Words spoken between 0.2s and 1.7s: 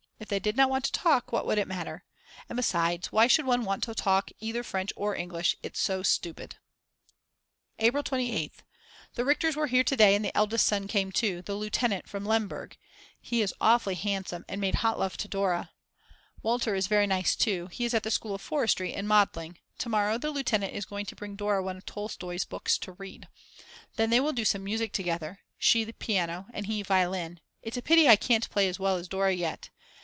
If they did not want to talk what would it